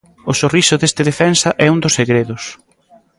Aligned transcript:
O 0.31 0.33
sorriso 0.41 0.75
deste 0.79 1.01
defensa 1.09 1.49
é 1.65 1.67
un 1.75 1.79
dos 1.83 1.95
segredos. 1.99 2.43